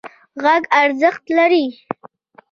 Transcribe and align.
غږ 0.43 0.63
ارزښت 0.81 1.25
لري. 1.37 1.65